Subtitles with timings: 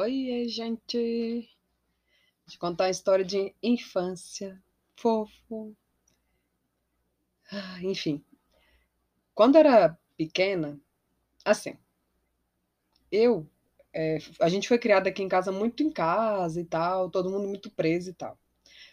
[0.00, 1.50] Oi, gente!
[2.46, 4.62] Vou te contar uma história de infância.
[4.94, 5.76] Fofo.
[7.50, 8.24] Ah, Enfim,
[9.34, 10.80] quando era pequena,
[11.44, 11.76] assim,
[13.10, 13.44] eu,
[13.92, 17.48] é, a gente foi criada aqui em casa muito em casa e tal, todo mundo
[17.48, 18.38] muito preso e tal.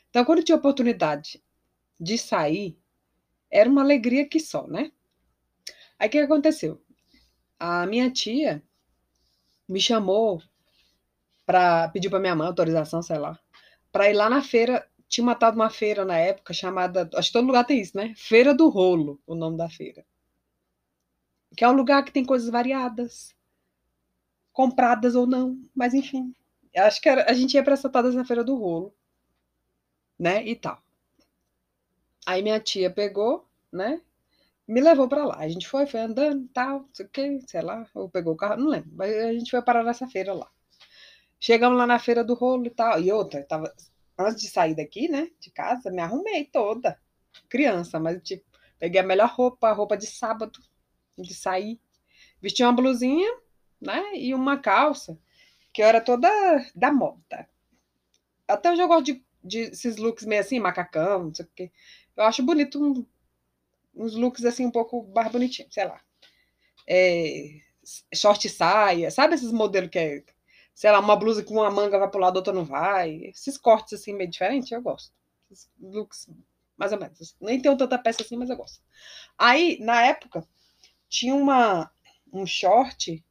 [0.09, 1.39] Então, quando tinha oportunidade
[1.99, 2.79] de sair,
[3.51, 4.91] era uma alegria que só, né?
[5.99, 6.81] Aí o que aconteceu?
[7.59, 8.63] A minha tia
[9.69, 10.41] me chamou
[11.45, 13.39] para pedir para minha mãe autorização, sei lá,
[13.91, 14.87] para ir lá na feira.
[15.07, 18.13] Tinha matado uma feira na época chamada, acho que todo lugar tem isso, né?
[18.17, 20.05] Feira do Rolo, o nome da feira.
[21.55, 23.35] Que é um lugar que tem coisas variadas,
[24.51, 26.33] compradas ou não, mas enfim.
[26.75, 28.93] Acho que a gente ia para essa tal dessa Feira do Rolo,
[30.19, 30.43] né?
[30.45, 30.81] E tal.
[32.25, 34.01] Aí minha tia pegou, né?
[34.67, 35.37] Me levou para lá.
[35.39, 38.57] A gente foi, foi andando, tal, sei o que, sei lá, ou pegou o carro,
[38.61, 38.91] não lembro.
[38.93, 40.49] Mas a gente foi parar nessa feira lá.
[41.45, 42.99] Chegamos lá na feira do rolo e tal.
[42.99, 43.71] E outra, tava,
[44.17, 46.99] antes de sair daqui, né, de casa, me arrumei toda.
[47.47, 48.43] Criança, mas tipo,
[48.79, 50.59] peguei a melhor roupa, roupa de sábado,
[51.15, 51.79] de sair.
[52.41, 53.31] Vesti uma blusinha,
[53.79, 55.19] né, e uma calça,
[55.71, 56.27] que eu era toda
[56.73, 57.47] da moda.
[58.47, 61.71] Até hoje eu gosto de, de esses looks meio assim, macacão, não sei o quê.
[62.17, 63.05] Eu acho bonito um,
[63.93, 66.01] uns looks assim um pouco mais bonitinhos, sei lá.
[66.89, 67.59] É,
[68.15, 70.23] short saia, sabe esses modelos que é
[70.75, 73.15] sei lá, uma blusa com uma manga vai pro lado, outra não vai.
[73.27, 75.13] Esses cortes assim meio diferentes, eu gosto.
[75.49, 76.29] Esses looks,
[76.77, 77.35] mais ou menos.
[77.39, 78.83] Nem tenho tanta peça assim, mas eu gosto.
[79.37, 80.45] Aí, na época,
[81.07, 81.89] tinha uma,
[82.31, 83.23] um short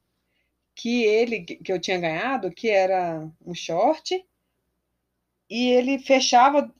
[0.75, 4.27] que ele, que eu tinha ganhado, que era um short,
[5.49, 6.75] e ele fechava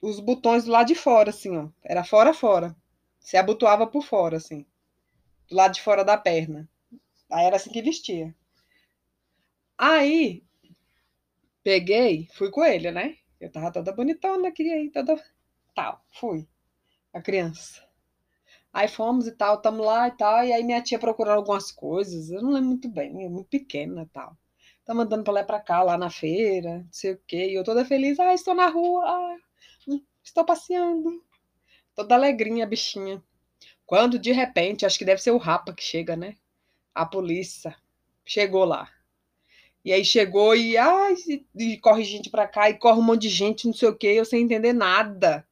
[0.00, 1.68] os botões do lado de fora, assim, ó.
[1.82, 2.76] Era fora, fora.
[3.20, 4.66] Se abotoava por fora, assim.
[5.48, 6.68] Do lado de fora da perna.
[7.30, 8.34] Aí era assim que vestia.
[9.84, 10.44] Aí,
[11.64, 13.16] peguei, fui com ele, né?
[13.40, 15.20] Eu tava toda bonitona, queria ir toda
[15.74, 16.00] tal.
[16.12, 16.46] Fui,
[17.12, 17.82] a criança.
[18.72, 20.44] Aí fomos e tal, tamo lá e tal.
[20.44, 24.02] E aí minha tia procurou algumas coisas, eu não lembro muito bem, é muito pequena
[24.02, 24.36] e tal.
[24.84, 27.50] Tá mandando pra lá e pra cá, lá na feira, não sei o quê.
[27.50, 29.36] E eu toda feliz, ah, estou na rua, ah,
[30.22, 31.24] estou passeando.
[31.94, 33.22] Toda alegrinha, bichinha.
[33.86, 36.36] Quando de repente, acho que deve ser o Rapa que chega, né?
[36.94, 37.76] A polícia
[38.24, 38.88] chegou lá.
[39.84, 41.14] E aí chegou e, ai,
[41.56, 44.08] e corre gente pra cá, e corre um monte de gente, não sei o quê,
[44.08, 45.46] eu sem entender nada.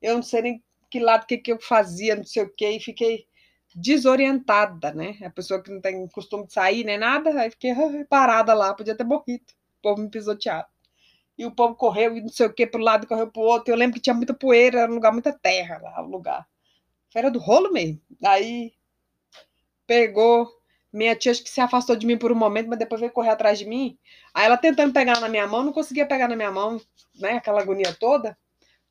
[0.00, 2.80] Eu não sei nem que lado, que, que eu fazia, não sei o quê, e
[2.80, 3.26] fiquei
[3.74, 5.18] desorientada, né?
[5.22, 7.74] A pessoa que não tem costume de sair nem nada, aí fiquei
[8.08, 9.44] parada lá, podia ter morrido.
[9.78, 10.68] O povo me pisoteado.
[11.36, 13.44] E o povo correu e não sei o que, para um lado, correu para o
[13.44, 13.72] outro.
[13.72, 16.46] Eu lembro que tinha muita poeira, era um lugar, muita terra lá, o lugar.
[17.10, 18.00] Feira do rolo mesmo.
[18.24, 18.72] Aí
[19.86, 20.48] pegou,
[20.94, 23.30] minha tia acho que se afastou de mim por um momento, mas depois veio correr
[23.30, 23.98] atrás de mim.
[24.32, 26.80] Aí ela tentando pegar na minha mão, não conseguia pegar na minha mão,
[27.16, 27.32] né?
[27.32, 28.38] Aquela agonia toda.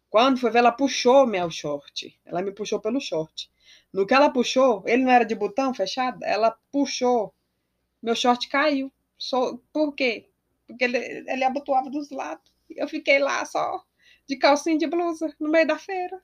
[0.10, 2.20] Quando foi ver, ela puxou meu short.
[2.26, 3.50] Ela me puxou pelo short.
[3.92, 7.34] No que ela puxou, ele não era de botão fechado, ela puxou,
[8.02, 8.92] meu short caiu.
[9.18, 10.30] Só, por quê?
[10.68, 12.52] Porque ele, ele abotoava dos lados.
[12.70, 13.82] Eu fiquei lá só
[14.28, 16.22] de calcinha de blusa no meio da feira.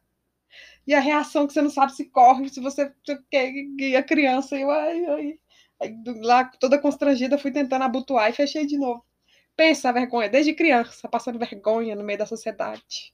[0.85, 2.91] E a reação que você não sabe se corre, se você
[3.29, 3.53] quer
[3.95, 5.39] a criança, eu, ai, ai.
[5.81, 9.03] Aí, lá, toda constrangida, fui tentando abotoar e fechei de novo.
[9.55, 13.13] Pensa a vergonha, desde criança, passando vergonha no meio da sociedade.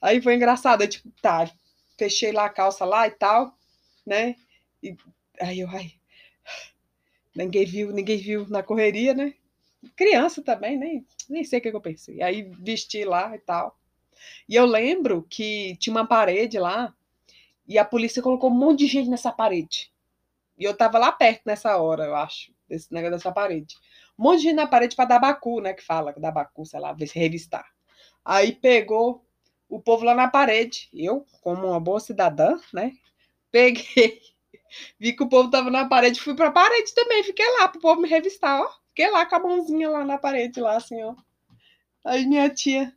[0.00, 1.50] Aí foi engraçado, aí, tipo, tá,
[1.98, 3.56] fechei lá a calça lá e tal,
[4.06, 4.36] né?
[4.82, 4.96] E
[5.40, 5.92] aí eu, ai,
[7.34, 9.34] ninguém viu, ninguém viu na correria, né?
[9.94, 12.22] Criança também, nem, nem sei o que eu pensei.
[12.22, 13.78] Aí vesti lá e tal.
[14.48, 16.94] E eu lembro que tinha uma parede lá
[17.68, 19.92] e a polícia colocou um monte de gente nessa parede.
[20.56, 23.76] E eu tava lá perto nessa hora, eu acho, desse negócio dessa parede.
[24.18, 25.74] Um monte de gente na parede para dar bacu, né?
[25.74, 27.66] Que fala, dar bacu, sei lá, ver se revistar.
[28.24, 29.24] Aí pegou
[29.68, 30.88] o povo lá na parede.
[30.92, 32.92] Eu, como uma boa cidadã, né?
[33.50, 34.20] Peguei,
[34.98, 38.00] vi que o povo tava na parede, fui pra parede também, fiquei lá pro povo
[38.00, 38.68] me revistar, ó.
[38.88, 41.14] Fiquei lá com a mãozinha lá na parede, lá assim, ó.
[42.04, 42.96] Aí minha tia,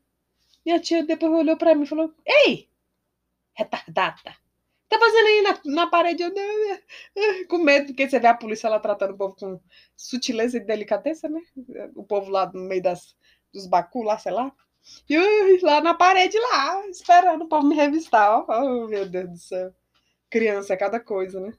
[0.66, 2.70] minha tia depois olhou pra mim e falou: Ei,
[3.54, 4.36] retardada,
[4.90, 6.24] tá fazendo aí na, na parede?
[7.48, 9.60] Com medo, porque você vê a polícia lá tratando o povo com
[9.96, 11.42] sutileza e delicadeza, né?
[11.96, 13.16] O povo lá no meio das,
[13.54, 14.52] dos bacu lá, sei lá.
[15.10, 18.32] E lá na parede, lá, esperando o povo me revistar.
[18.32, 18.46] Ó.
[18.50, 19.74] Oh, meu Deus do céu.
[20.30, 21.54] Criança é cada coisa, né?